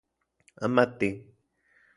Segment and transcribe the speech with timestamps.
[0.65, 1.09] Amati